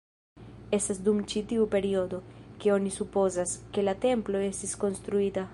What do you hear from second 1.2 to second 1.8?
ĉi tiu